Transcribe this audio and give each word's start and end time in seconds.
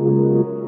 Welcome 0.00 0.59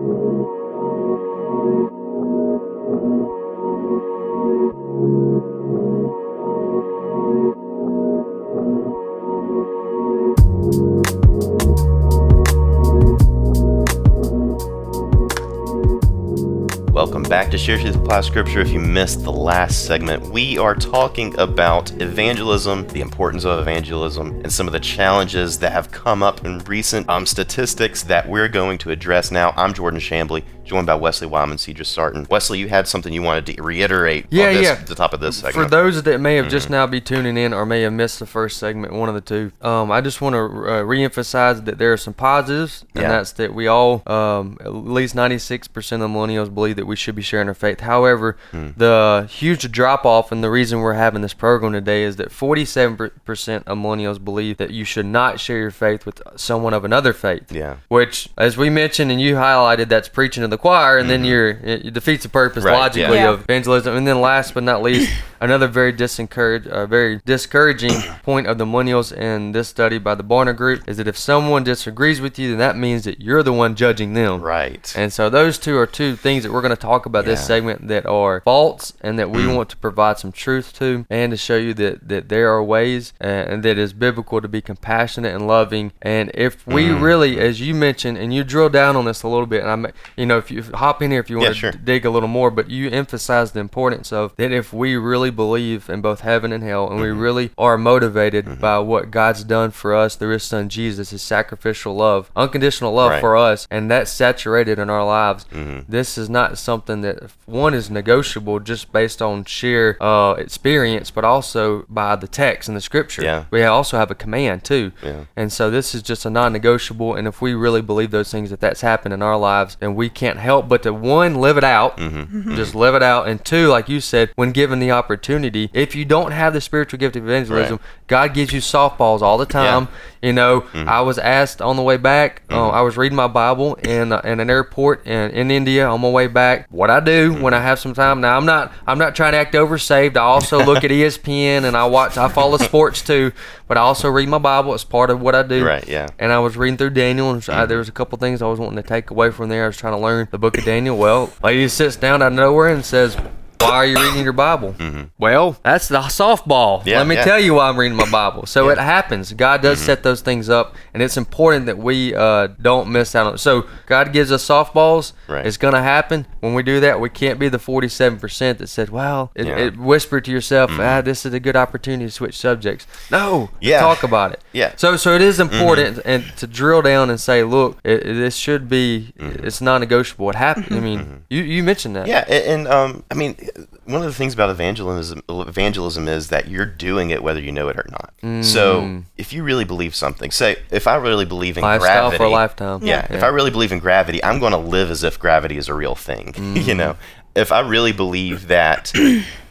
to 17.53 17.59
Share 17.59 17.79
Truth 17.79 17.97
Apply 17.97 18.23
Scripture. 18.23 18.61
If 18.61 18.71
you 18.71 18.81
missed 18.81 19.25
the 19.25 19.31
last 19.31 19.85
segment, 19.85 20.23
we 20.33 20.57
are 20.57 20.75
talking 20.75 21.39
about 21.39 21.91
evangelism, 22.01 22.87
the 22.89 23.03
importance 23.03 23.45
of 23.45 23.61
evangelism, 23.61 24.41
and 24.41 24.51
some 24.51 24.67
of 24.67 24.73
the 24.73 24.81
challenges 24.81 25.59
that 25.59 25.71
have 25.71 25.91
come 25.91 26.23
up 26.23 26.47
in 26.47 26.61
recent 26.61 27.07
um, 27.11 27.27
statistics 27.27 28.05
that 28.05 28.27
we're 28.27 28.49
going 28.49 28.79
to 28.79 28.91
address 28.91 29.31
now. 29.31 29.53
I'm 29.55 29.75
Jordan 29.75 30.01
Shambly, 30.01 30.45
joined 30.65 30.87
by 30.87 30.95
Wesley 30.95 31.27
Wyman, 31.27 31.59
Cedar 31.59 31.85
Sarton. 31.85 32.27
Wesley, 32.31 32.59
you 32.59 32.69
had 32.69 32.87
something 32.89 33.13
you 33.13 33.23
wanted 33.23 33.47
to 33.47 33.63
reiterate 33.63 34.27
Yeah, 34.31 34.49
on 34.49 34.55
this, 34.55 34.63
yeah. 34.63 34.75
the 34.77 34.95
top 34.95 35.13
of 35.13 35.21
this 35.21 35.37
segment. 35.37 35.55
For 35.55 35.69
those 35.71 36.03
that 36.03 36.21
may 36.21 36.37
have 36.37 36.49
just 36.49 36.67
Mm-hmm. 36.67 36.73
now 36.73 36.87
be 36.87 37.01
tuning 37.01 37.37
in 37.37 37.53
or 37.53 37.67
may 37.67 37.83
have 37.83 37.93
missed 37.93 38.19
the 38.21 38.27
first 38.27 38.59
segment, 38.59 38.93
one 38.93 39.09
of 39.09 39.15
the 39.15 39.21
two, 39.21 39.53
um, 39.61 39.91
I 39.91 40.01
just 40.01 40.21
want 40.21 40.35
to 40.35 40.39
uh, 40.39 40.83
reemphasize 40.85 41.65
that 41.65 41.79
there 41.79 41.93
are 41.93 41.97
some 41.97 42.15
positives, 42.15 42.85
and 42.95 43.03
Yeah. 43.03 43.09
that's 43.09 43.33
that 43.33 43.53
we 43.55 43.67
all, 43.67 44.03
um, 44.07 44.57
at 44.61 44.73
least 44.75 45.15
96% 45.17 46.03
of 46.03 46.11
millennials 46.11 46.53
believe 46.55 46.77
that 46.77 46.87
we 46.87 46.97
should 46.97 47.15
be 47.17 47.23
sharing 47.23 47.49
our 47.49 47.55
faith. 47.55 47.81
However, 47.81 48.37
Hmm. 48.53 48.69
the 48.77 49.27
huge 49.29 49.71
drop 49.73 50.05
off, 50.07 50.31
and 50.33 50.43
the 50.45 50.51
reason 50.51 50.79
we're 50.81 50.95
having 50.95 51.23
this 51.23 51.35
program 51.35 51.73
today 51.73 52.05
is 52.05 52.17
that 52.17 52.31
47% 52.31 53.65
of 53.67 53.79
millennials 53.79 54.23
believe 54.23 54.57
that 54.59 54.71
you 54.71 54.85
should 54.85 55.07
not 55.07 55.41
share 55.41 55.59
your 55.59 55.71
faith 55.71 56.07
with 56.07 56.23
someone 56.37 56.73
of 56.75 56.85
another 56.85 57.13
faith. 57.13 57.51
Yeah. 57.51 57.77
Which, 57.89 58.29
as 58.39 58.57
we 58.57 58.71
mentioned 58.71 59.11
and 59.11 59.21
you 59.21 59.35
highlighted, 59.37 59.89
that's 59.89 60.09
preaching 60.09 60.43
to 60.43 60.49
the 60.49 60.59
choir, 60.63 60.97
and 60.99 61.11
then 61.11 61.25
you're 61.25 61.51
it, 61.51 61.93
defeats 61.93 62.23
the 62.23 62.29
purpose 62.29 62.63
Mm-hmm. 62.65 62.73
Right, 62.73 62.79
logically 62.79 63.17
yeah. 63.17 63.31
of 63.31 63.41
evangelism. 63.43 63.97
And 63.97 64.07
then 64.07 64.21
last 64.21 64.55
but 64.55 64.63
not 64.63 64.83
least, 64.83 65.11
another 65.41 65.67
very 65.67 65.93
uh, 65.93 66.87
very 66.87 67.21
discouraging 67.25 67.93
point 68.23 68.47
of 68.47 68.59
the 68.59 68.65
millennials 68.65 69.13
in 69.13 69.53
this 69.53 69.69
study 69.69 69.99
by 69.99 70.15
the 70.15 70.23
Barna 70.23 70.57
Group 70.57 70.89
is 70.89 70.97
that 70.99 71.09
if 71.09 71.17
someone 71.17 71.65
disagrees 71.65 72.21
with 72.21 72.39
you, 72.39 72.51
then 72.51 72.59
that 72.59 72.77
means 72.77 73.05
that 73.05 73.21
you're 73.21 73.43
the 73.43 73.53
one 73.53 73.75
judging 73.75 74.15
them. 74.15 74.41
right. 74.41 74.93
And 74.97 75.13
so 75.13 75.29
those 75.29 75.59
two 75.59 75.77
are 75.79 75.87
two 75.87 76.15
things 76.17 76.45
that 76.45 76.53
we're 76.53 76.61
going 76.63 76.77
to 76.77 76.81
talk 76.81 77.07
about 77.07 77.25
this 77.25 77.45
segment 77.45 77.89
that 77.89 78.07
are 78.07 78.41
false 78.43 78.93
and 79.01 79.19
that 79.19 79.31
we 79.31 79.43
Mm. 79.43 79.57
want 79.57 79.71
to 79.71 79.77
provide 79.77 80.19
some 80.19 80.31
truth 80.31 80.73
to 80.79 81.05
and 81.11 81.33
to 81.33 81.37
show 81.37 81.57
you 81.57 81.75
that, 81.75 82.09
that 82.09 82.29
there 82.29 82.53
are 82.53 82.63
ways 82.63 83.13
uh, 83.21 83.25
and 83.25 83.63
that 83.65 83.77
is 83.79 83.93
biblical 83.93 84.41
to 84.41 84.47
be 84.47 84.61
compassionate 84.61 85.35
and 85.35 85.47
loving. 85.49 85.91
And 86.01 86.31
if 86.35 86.65
we 86.67 86.85
Mm. 86.85 87.03
really, 87.03 87.41
as 87.41 87.61
you 87.61 87.75
mentioned, 87.75 88.19
and 88.19 88.33
you 88.33 88.45
drill 88.45 88.69
down 88.69 88.95
on 88.97 89.05
this 89.07 89.23
a 89.25 89.29
little 89.29 89.47
bit, 89.47 89.63
and 89.63 89.71
I'm, 89.71 89.87
you 90.17 90.27
know, 90.27 90.41
if 90.43 90.51
you 90.51 90.63
hop 90.75 91.01
in 91.03 91.11
here 91.11 91.21
if 91.21 91.31
you 91.31 91.39
Yeah, 91.39 91.45
want 91.45 91.55
to 91.55 91.61
sure. 91.61 91.73
dig 91.73 92.05
a 92.05 92.11
little 92.11 92.29
more, 92.29 92.51
but 92.51 92.69
you 92.71 92.91
emphasize 92.91 93.53
the 93.53 93.61
importance 93.61 94.13
of 94.13 94.35
that 94.37 94.53
if 94.53 94.73
we 94.73 94.97
really 94.97 95.31
believe 95.31 95.89
in 95.89 96.01
both 96.01 96.21
heaven 96.21 96.53
and 96.53 96.63
hell 96.63 96.91
and 96.91 97.01
we 97.01 97.09
Mm-hmm. 97.09 97.21
really 97.21 97.51
are 97.59 97.77
motivated 97.79 98.61
by 98.61 98.79
what 98.79 99.11
God's 99.11 99.45
done 99.45 99.71
for 99.71 99.95
us 99.95 100.17
through 100.17 100.33
his 100.33 100.43
son 100.43 100.69
Jesus, 100.69 101.11
his 101.11 101.23
sacrificial 101.23 101.95
love, 101.95 102.31
unconditional 102.37 102.93
love 102.93 103.11
Right. 103.13 103.21
for 103.21 103.37
us, 103.37 103.67
and 103.71 103.91
that's 103.91 104.11
saturated 104.11 104.79
in 104.79 104.89
our 104.91 105.05
lives. 105.05 105.45
Mm-hmm. 105.53 105.81
This 105.91 106.17
is 106.19 106.29
not 106.31 106.59
something 106.59 107.01
that 107.03 107.31
one 107.47 107.75
is 107.75 107.91
negotiable 107.91 108.59
just 108.61 108.93
based 108.93 109.21
on 109.23 109.45
sheer 109.45 109.97
uh, 110.01 110.35
experience, 110.39 111.11
but 111.11 111.25
also 111.25 111.85
by 111.89 112.17
the 112.17 112.29
text 112.29 112.69
and 112.69 112.77
the 112.77 112.81
scripture. 112.81 113.23
Yeah. 113.23 113.45
We 113.51 113.63
also 113.65 113.97
have 113.99 114.11
a 114.11 114.15
command 114.15 114.65
too. 114.65 114.93
Yeah. 115.03 115.25
And 115.37 115.53
so 115.53 115.71
this 115.71 115.95
is 115.95 116.03
just 116.03 116.25
a 116.25 116.31
non-negotiable. 116.31 117.15
And 117.15 117.27
if 117.29 117.41
we 117.43 117.55
really 117.55 117.83
believe 117.83 118.11
those 118.11 118.31
things, 118.31 118.51
that 118.51 118.61
that's 118.61 118.81
happened 118.81 119.13
in 119.15 119.23
our 119.23 119.37
lives, 119.37 119.77
then 119.81 119.95
we 119.95 120.09
can't 120.09 120.32
help 120.39 120.69
but 120.69 120.83
to 120.85 120.93
one 120.93 121.35
live 121.37 121.57
it 121.57 121.65
out, 121.65 121.97
Mm-hmm. 121.99 122.55
just 122.57 122.75
live 122.75 122.95
it 122.95 123.03
out, 123.03 123.29
and 123.29 123.45
two, 123.45 123.69
like 123.69 123.89
you 123.89 124.01
said, 124.01 124.31
when 124.37 124.53
given 124.53 124.79
the 124.79 124.91
opportunity, 124.91 125.71
if 125.73 125.95
you 125.95 126.05
don't 126.05 126.33
have 126.33 126.53
the 126.53 126.61
spiritual 126.61 126.99
gift 126.99 127.17
of 127.17 127.25
evangelism, 127.25 127.77
Right. 127.77 128.07
God 128.09 128.35
gives 128.35 128.53
you 128.53 128.61
softballs 128.61 129.23
all 129.23 129.39
the 129.39 129.47
time. 129.47 129.89
You 130.23 130.33
know, 130.33 130.61
Mm-hmm. 130.63 130.89
I 130.89 131.01
was 131.01 131.19
asked 131.19 131.61
on 131.61 131.77
the 131.77 131.83
way 131.83 131.97
back. 131.97 132.43
Uh, 132.51 132.69
I 132.71 132.83
was 132.83 132.97
reading 132.97 133.17
my 133.17 133.27
Bible 133.27 133.75
in 133.75 134.13
uh, 134.13 134.21
in 134.25 134.39
an 134.41 134.49
airport 134.51 135.05
in, 135.07 135.31
in 135.33 135.51
India 135.51 135.87
on 135.87 136.01
my 136.01 136.09
way 136.11 136.29
back. 136.29 136.67
What 136.71 136.91
I 136.91 137.01
do 137.01 137.35
when 137.35 137.53
I 137.53 137.57
Mm-hmm. 137.59 137.67
have 137.67 137.79
some 137.81 137.93
time. 137.95 138.21
Now 138.21 138.37
I'm 138.37 138.47
not 138.47 138.73
I'm 138.87 138.99
not 138.99 139.15
trying 139.17 139.33
to 139.33 139.39
act 139.39 139.55
oversaved. 139.55 140.17
I 140.17 140.21
also 140.21 140.65
look 140.65 140.85
at 140.85 140.91
ESPN 141.03 141.65
and 141.65 141.77
I 141.77 141.85
watch. 141.87 142.17
I 142.17 142.29
follow 142.29 142.57
sports 142.59 143.03
too, 143.03 143.33
but 143.67 143.77
I 143.77 143.81
also 143.81 144.09
read 144.09 144.29
my 144.29 144.39
Bible. 144.39 144.73
It's 144.75 144.85
part 144.85 145.11
of 145.11 145.21
what 145.21 145.35
I 145.35 145.43
do. 145.43 145.65
Right, 145.67 145.87
yeah. 145.89 146.09
And 146.19 146.31
I 146.33 146.39
was 146.39 146.57
reading 146.57 146.77
through 146.77 146.91
Daniel, 146.91 147.31
and 147.33 147.47
I, 147.49 147.67
there 147.67 147.79
was 147.79 147.89
a 147.89 147.93
couple 147.93 148.17
things 148.19 148.41
I 148.43 148.47
was 148.47 148.61
wanting 148.61 148.81
to 148.81 148.89
take 148.89 149.11
away 149.11 149.31
from 149.33 149.49
there. 149.49 149.65
I 149.65 149.67
was 149.67 149.77
trying 149.77 149.95
to 149.95 149.99
learn 149.99 150.29
the 150.31 150.39
book 150.39 150.57
of 150.57 150.65
Daniel. 150.65 150.97
Well, 150.97 151.33
lady 151.43 151.67
sits 151.69 151.97
down 151.97 152.23
out 152.23 152.29
of 152.33 152.33
nowhere 152.35 152.69
and 152.69 152.85
says. 152.85 153.17
Why 153.63 153.77
are 153.77 153.87
you 153.87 153.97
reading 153.97 154.25
your 154.25 154.33
Bible? 154.33 154.75
Well, 155.19 155.57
that's 155.63 155.87
the 155.87 156.01
softball. 156.01 156.81
Mm-hmm. 156.81 156.89
Yeah, 156.89 156.99
Let 156.99 157.07
me 157.07 157.15
yeah. 157.15 157.25
tell 157.25 157.39
you 157.39 157.55
why 157.55 157.69
I'm 157.69 157.79
reading 157.79 157.97
my 157.97 158.11
Bible. 158.11 158.45
So 158.47 158.67
Yeah. 158.67 158.73
it 158.73 158.79
happens. 158.79 159.33
God 159.33 159.63
does 159.63 159.79
set 159.81 160.03
those 160.03 160.21
things 160.21 160.49
up, 160.51 160.75
and 160.93 161.01
it's 161.03 161.17
important 161.17 161.67
that 161.67 161.79
we 161.79 162.13
uh, 162.13 162.49
don't 162.61 162.91
miss 162.91 163.15
out 163.15 163.29
on 163.29 163.35
it. 163.35 163.39
So 163.39 163.67
God 163.87 164.13
gives 164.13 164.33
us 164.33 164.45
softballs. 164.47 165.13
Right. 165.29 165.47
It's 165.47 165.57
going 165.57 165.75
to 165.75 165.83
happen. 165.83 166.27
When 166.41 166.55
we 166.55 166.65
do 166.65 166.81
that, 166.81 166.99
we 167.01 167.09
can't 167.09 167.39
be 167.39 167.49
the 167.49 167.59
47% 167.59 168.59
that 168.59 168.67
said, 168.67 168.89
well, 168.91 169.31
it. 169.37 169.47
Mm-hmm. 169.47 169.59
it 169.61 169.77
whispered 169.79 170.25
to 170.25 170.33
yourself, 170.33 170.73
ah, 170.81 171.01
this 171.01 171.25
is 171.25 171.33
a 171.33 171.41
good 171.41 171.55
opportunity 171.57 172.07
to 172.07 172.11
switch 172.11 172.37
subjects. 172.37 172.87
No. 173.13 173.51
Yeah. 173.61 173.81
Talk 173.81 174.03
about 174.03 174.33
it. 174.33 174.41
Yeah. 174.53 174.71
Mm-hmm. 174.71 174.79
So 174.79 174.97
so 174.97 175.15
it 175.15 175.23
is 175.23 175.39
important 175.39 176.01
and 176.05 176.25
to 176.39 176.47
drill 176.49 176.83
down 176.83 177.11
and 177.11 177.21
say, 177.21 177.45
look, 177.45 177.79
it, 177.85 178.03
this 178.03 178.35
should 178.35 178.69
be, 178.69 179.13
it's 179.17 179.61
non-negotiable. 179.61 180.31
It 180.31 180.35
happened. 180.37 180.75
I 180.77 180.81
mean, 180.81 181.25
you, 181.31 181.43
you 181.43 181.63
mentioned 181.63 181.95
that. 181.97 182.07
Mm-hmm. 182.09 182.31
Yeah, 182.31 182.37
a- 182.37 182.51
and, 182.53 182.67
um, 182.69 183.05
I 183.11 183.15
mean, 183.15 183.37
one 183.85 184.01
of 184.01 184.07
the 184.07 184.15
things 184.15 184.33
about 184.33 184.51
evangelism, 184.51 185.23
evangelism 185.29 186.09
is 186.09 186.29
that 186.29 186.49
you're 186.49 186.67
doing 186.67 187.11
it 187.11 187.23
whether 187.23 187.41
you 187.41 187.51
know 187.51 187.69
it 187.69 187.77
or 187.77 187.87
not. 187.91 188.15
Mm. 188.23 188.45
So 188.45 189.03
if 189.17 189.33
you 189.33 189.43
really 189.43 189.65
believe 189.65 189.95
something, 189.95 190.31
say 190.31 190.57
if 190.71 190.87
I 190.87 190.97
really 190.97 191.25
believe 191.25 191.57
in 191.57 191.63
Lifestyle 191.63 192.11
gravity, 192.11 192.17
for 192.19 192.25
a 192.25 192.31
lifetime. 192.31 192.81
Yeah, 192.83 193.07
if 193.11 193.23
I 193.23 193.29
really 193.29 193.51
believe 193.51 193.73
in 193.73 193.79
gravity, 193.79 194.23
I'm 194.23 194.39
going 194.39 194.53
to 194.53 194.59
live 194.59 194.91
as 194.91 195.03
if 195.03 195.19
gravity 195.19 195.57
is 195.57 195.69
a 195.69 195.75
real 195.75 195.95
thing. 195.95 196.35
Mm. 196.43 196.67
you 196.67 196.75
know, 196.75 196.97
if 197.37 197.53
I 197.53 197.61
really 197.61 197.93
believe 197.93 198.49
that 198.49 198.93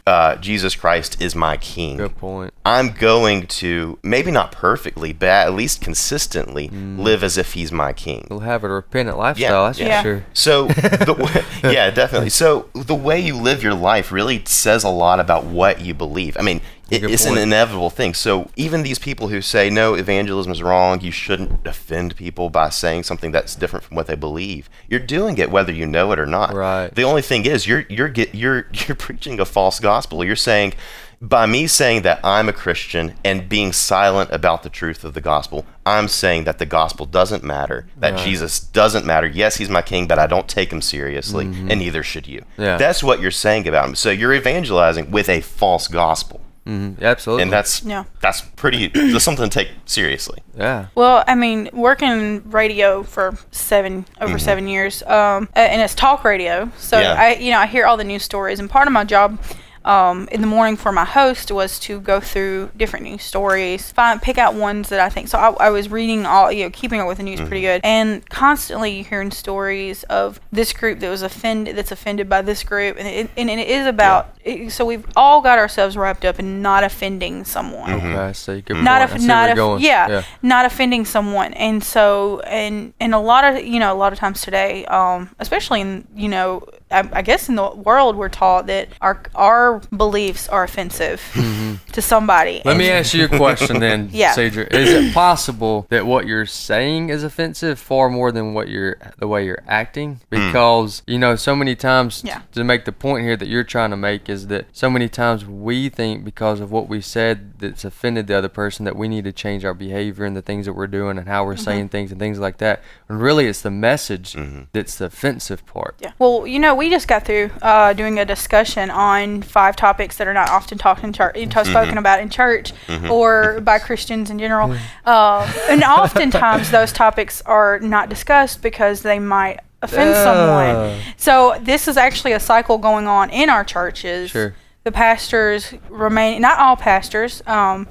uh, 0.07 0.35
Jesus 0.37 0.75
Christ 0.75 1.21
is 1.21 1.35
my 1.35 1.57
King, 1.57 1.97
Good 1.97 2.17
point. 2.17 2.53
I'm 2.65 2.89
going 2.91 3.47
to 3.47 3.99
maybe 4.03 4.31
not 4.31 4.51
perfectly, 4.51 5.13
but 5.13 5.27
at 5.29 5.53
least 5.53 5.81
consistently 5.81 6.69
Mm. 6.69 6.99
live 6.99 7.23
as 7.23 7.37
if 7.37 7.53
He's 7.53 7.71
my 7.71 7.93
King. 7.93 8.27
We'll 8.29 8.39
have 8.39 8.63
a 8.63 8.69
repentant 8.69 9.17
lifestyle, 9.17 9.65
that's 9.65 9.79
yeah. 9.79 10.01
for 10.01 10.07
sure. 10.07 10.25
So, 10.33 10.67
the, 10.67 11.15
w- 11.17 11.73
yeah, 11.73 11.89
definitely. 11.91 12.29
So, 12.29 12.69
the 12.73 12.95
way 12.95 13.19
you 13.19 13.35
live 13.35 13.61
your 13.63 13.73
life 13.75 14.11
really 14.11 14.43
says 14.45 14.83
a 14.83 14.89
lot 14.89 15.19
about 15.19 15.45
what 15.45 15.81
you 15.81 15.93
believe. 15.93 16.35
I 16.37 16.41
mean, 16.41 16.61
it, 16.91 17.03
it's 17.03 17.25
an 17.25 17.37
inevitable 17.37 17.89
thing. 17.89 18.13
So, 18.13 18.49
even 18.55 18.83
these 18.83 18.99
people 18.99 19.29
who 19.29 19.41
say, 19.41 19.69
no, 19.69 19.93
evangelism 19.93 20.51
is 20.51 20.61
wrong, 20.61 20.99
you 21.01 21.11
shouldn't 21.11 21.65
offend 21.65 22.15
people 22.17 22.49
by 22.49 22.69
saying 22.69 23.03
something 23.03 23.31
that's 23.31 23.55
different 23.55 23.85
from 23.85 23.95
what 23.95 24.07
they 24.07 24.15
believe, 24.15 24.69
you're 24.89 24.99
doing 24.99 25.37
it 25.37 25.49
whether 25.49 25.71
you 25.71 25.87
know 25.87 26.11
it 26.11 26.19
or 26.19 26.25
not. 26.25 26.53
Right. 26.53 26.93
The 26.93 27.03
only 27.03 27.21
thing 27.21 27.45
is, 27.45 27.65
you're, 27.65 27.85
you're, 27.89 28.09
get, 28.09 28.35
you're, 28.35 28.67
you're 28.73 28.95
preaching 28.95 29.39
a 29.39 29.45
false 29.45 29.79
gospel. 29.79 30.23
You're 30.23 30.35
saying, 30.35 30.73
by 31.21 31.45
me 31.45 31.67
saying 31.67 32.01
that 32.01 32.19
I'm 32.23 32.49
a 32.49 32.53
Christian 32.53 33.13
and 33.23 33.47
being 33.47 33.71
silent 33.71 34.31
about 34.31 34.63
the 34.63 34.69
truth 34.69 35.03
of 35.03 35.13
the 35.13 35.21
gospel, 35.21 35.65
I'm 35.85 36.07
saying 36.07 36.45
that 36.45 36.57
the 36.57 36.65
gospel 36.65 37.05
doesn't 37.05 37.43
matter, 37.43 37.87
that 37.97 38.15
Right. 38.15 38.25
Jesus 38.25 38.59
doesn't 38.59 39.05
matter. 39.05 39.27
Yes, 39.27 39.57
he's 39.57 39.69
my 39.69 39.83
king, 39.83 40.07
but 40.07 40.17
I 40.17 40.25
don't 40.25 40.47
take 40.47 40.73
him 40.73 40.81
seriously, 40.81 41.45
and 41.45 41.79
neither 41.79 42.01
should 42.01 42.27
you. 42.27 42.41
Mm-hmm. 42.41 42.61
Yeah. 42.63 42.77
That's 42.77 43.03
what 43.03 43.21
you're 43.21 43.31
saying 43.31 43.67
about 43.67 43.89
him. 43.89 43.95
So 43.95 44.09
you're 44.09 44.33
evangelizing 44.33 45.11
with 45.11 45.29
a 45.29 45.41
false 45.41 45.87
gospel. 45.87 46.41
Mhm, 46.67 47.01
Absolutely. 47.01 47.43
And 47.43 47.51
that's 47.51 47.81
Yeah. 47.83 48.03
that's 48.21 48.41
pretty 48.41 48.87
that's 48.89 49.23
something 49.23 49.49
to 49.49 49.53
take 49.59 49.69
seriously. 49.85 50.39
yeah. 50.55 50.85
Well, 50.93 51.23
I 51.27 51.33
mean, 51.33 51.69
working 51.73 52.09
in 52.11 52.43
radio 52.45 53.01
for 53.03 53.35
seven 53.51 54.05
over 54.19 54.37
seven 54.37 54.67
years, 54.67 55.01
um, 55.03 55.49
a- 55.55 55.59
and 55.59 55.81
it's 55.81 55.95
talk 55.95 56.23
radio. 56.23 56.69
So 56.77 56.97
Mm-hmm. 56.97 57.03
Yeah. 57.03 57.21
I, 57.21 57.33
you 57.35 57.49
know, 57.51 57.59
I 57.59 57.65
hear 57.65 57.85
all 57.87 57.97
the 57.97 58.03
news 58.03 58.23
stories, 58.23 58.59
and 58.59 58.69
part 58.69 58.87
of 58.87 58.93
my 58.93 59.03
job. 59.03 59.39
Um, 59.83 60.27
in 60.31 60.41
the 60.41 60.47
morning 60.47 60.77
for 60.77 60.91
my 60.91 61.05
host 61.05 61.51
was 61.51 61.79
to 61.79 61.99
go 61.99 62.19
through 62.19 62.69
different 62.77 63.03
news 63.05 63.23
stories, 63.23 63.91
find 63.91 64.21
pick 64.21 64.37
out 64.37 64.53
ones 64.53 64.89
that 64.89 64.99
I 64.99 65.09
think. 65.09 65.27
So 65.27 65.39
I, 65.39 65.67
I 65.67 65.69
was 65.71 65.89
reading 65.89 66.25
all, 66.27 66.51
you 66.51 66.65
know, 66.65 66.69
keeping 66.69 66.99
up 67.01 67.07
with 67.07 67.17
the 67.17 67.23
news 67.23 67.39
pretty 67.39 67.61
Mm-hmm. 67.61 67.75
good, 67.75 67.81
and 67.83 68.29
constantly 68.29 69.01
hearing 69.03 69.31
stories 69.31 70.03
of 70.03 70.39
this 70.51 70.71
group 70.73 70.99
that 70.99 71.09
was 71.09 71.21
offended, 71.23 71.75
that's 71.75 71.91
offended 71.91 72.29
by 72.29 72.41
this 72.43 72.63
group, 72.63 72.97
and 72.99 73.07
it, 73.07 73.29
and 73.35 73.49
it 73.49 73.67
is 73.67 73.87
about. 73.87 74.35
It, 74.43 74.71
so 74.71 74.85
we've 74.85 75.05
all 75.15 75.41
got 75.41 75.57
ourselves 75.59 75.95
wrapped 75.97 76.25
up 76.25 76.39
in 76.39 76.61
not 76.61 76.83
offending 76.83 77.43
someone 77.45 77.89
Mm-hmm. 77.89 78.07
Okay, 78.07 78.15
I 78.17 78.31
see. 78.33 78.61
Good 78.61 78.77
not 78.77 79.07
point. 79.07 79.13
I 79.13 79.17
see 79.17 79.27
not 79.27 79.41
where 79.43 79.51
of 79.51 79.57
you're 79.57 79.67
going. 79.67 79.81
yeah, 79.83 80.23
not 80.41 80.65
offending 80.65 81.05
someone 81.05 81.53
and 81.53 81.83
so 81.83 82.39
and 82.41 82.93
and 82.99 83.13
a 83.13 83.19
lot 83.19 83.43
of 83.43 83.63
you 83.63 83.79
know 83.79 83.93
a 83.93 83.97
lot 83.97 84.13
of 84.13 84.19
times 84.19 84.41
today 84.41 84.85
um 84.85 85.29
especially 85.39 85.81
in 85.81 86.07
you 86.15 86.27
know 86.29 86.63
I, 86.91 87.09
I 87.13 87.21
guess 87.21 87.49
in 87.49 87.55
the 87.55 87.69
world 87.69 88.15
we're 88.15 88.29
taught 88.29 88.67
that 88.67 88.89
our 89.01 89.21
our 89.35 89.79
beliefs 89.95 90.47
are 90.49 90.63
offensive 90.63 91.21
to 91.93 92.01
somebody. 92.01 92.59
Mm-hmm. 92.59 92.67
Let 92.67 92.71
And- 92.73 92.79
me 92.79 92.89
ask 92.89 93.13
you 93.13 93.25
a 93.25 93.27
question 93.29 93.79
then, 93.79 94.09
Yeah. 94.13 94.33
Cedric. 94.33 94.73
Is 94.73 94.89
it 94.89 95.13
possible 95.13 95.85
that 95.89 96.05
what 96.05 96.27
you're 96.27 96.45
saying 96.45 97.09
is 97.09 97.23
offensive 97.23 97.79
far 97.79 98.09
more 98.09 98.31
than 98.31 98.53
what 98.53 98.67
you're 98.67 98.97
the 99.17 99.27
way 99.27 99.45
you're 99.45 99.63
acting? 99.67 100.19
Because 100.29 101.03
you 101.07 101.17
know, 101.19 101.35
so 101.35 101.55
many 101.55 101.75
times 101.75 102.23
Yeah. 102.25 102.41
to 102.53 102.63
make 102.63 102.85
the 102.85 102.91
point 102.91 103.23
here 103.25 103.37
that 103.37 103.47
you're 103.47 103.63
trying 103.63 103.91
to 103.91 103.97
make 103.97 104.29
is 104.29 104.47
that 104.47 104.65
so 104.71 104.89
many 104.89 105.07
times 105.09 105.45
we 105.45 105.89
think 105.89 106.23
because 106.25 106.59
of 106.59 106.71
what 106.71 106.87
we 106.89 107.01
said 107.01 107.59
that's 107.59 107.85
offended 107.85 108.27
the 108.27 108.37
other 108.37 108.49
person 108.49 108.85
that 108.85 108.95
we 108.95 109.07
need 109.07 109.23
to 109.25 109.31
change 109.31 109.63
our 109.65 109.73
behavior 109.73 110.25
and 110.25 110.35
the 110.35 110.41
things 110.41 110.65
that 110.65 110.73
we're 110.73 110.87
doing 110.87 111.17
and 111.17 111.27
how 111.27 111.45
we're 111.45 111.51
Mm-hmm. 111.51 111.63
saying 111.63 111.89
things 111.89 112.11
and 112.11 112.19
things 112.19 112.39
like 112.39 112.57
that. 112.59 112.81
When 113.07 113.19
really 113.19 113.45
it's 113.47 113.61
the 113.61 113.69
message 113.71 114.35
that's 114.71 114.95
the 114.97 115.05
offensive 115.05 115.65
part. 115.65 115.95
Yeah. 115.99 116.11
Well, 116.17 116.47
you 116.47 116.59
know, 116.59 116.73
we 116.81 116.89
just 116.89 117.07
got 117.07 117.23
through 117.25 117.51
uh, 117.61 117.93
doing 117.93 118.17
a 118.17 118.25
discussion 118.25 118.89
on 118.89 119.43
five 119.43 119.75
topics 119.75 120.17
that 120.17 120.27
are 120.27 120.33
not 120.33 120.49
often 120.49 120.79
talked 120.79 121.03
in 121.03 121.13
church, 121.13 121.35
spoken 121.67 121.97
about 121.99 122.19
in 122.21 122.27
church 122.29 122.73
or 123.07 123.61
by 123.61 123.77
Christians 123.77 124.31
in 124.31 124.39
general. 124.39 124.71
Um, 125.05 125.47
and 125.69 125.83
oftentimes 125.83 126.71
those 126.71 126.91
topics 126.91 127.43
are 127.45 127.77
not 127.79 128.09
discussed 128.09 128.63
because 128.63 129.03
they 129.03 129.19
might 129.19 129.59
offend 129.83 130.09
Ah. 130.15 130.23
someone. 130.23 130.99
So 131.17 131.55
this 131.61 131.87
is 131.87 131.97
actually 131.97 132.31
a 132.33 132.39
cycle 132.39 132.79
going 132.79 133.07
on 133.07 133.29
in 133.29 133.47
our 133.51 133.63
churches. 133.63 134.31
Sure. 134.31 134.55
The 134.83 134.91
pastors 134.91 135.75
remain, 135.89 136.41
not 136.41 136.57
all 136.57 136.75
pastors. 136.75 137.43
Um, 137.45 137.87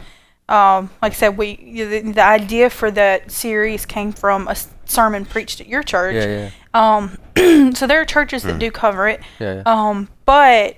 um, 0.50 0.90
like 1.00 1.12
I 1.12 1.14
said, 1.14 1.38
we 1.38 1.56
the, 1.84 2.12
the 2.12 2.22
idea 2.22 2.68
for 2.70 2.90
that 2.90 3.30
series 3.30 3.86
came 3.86 4.12
from 4.12 4.48
a 4.48 4.56
sermon 4.84 5.24
preached 5.24 5.60
at 5.60 5.66
your 5.68 5.82
church. 5.82 6.14
Yeah, 6.16 6.50
yeah. 6.50 6.50
Um, 6.74 7.72
so 7.74 7.86
there 7.86 8.00
are 8.00 8.04
churches 8.04 8.42
that 8.42 8.58
do 8.58 8.70
cover 8.70 9.08
it. 9.08 9.20
Yeah, 9.38 9.56
yeah. 9.56 9.62
Um, 9.64 10.08
but 10.26 10.76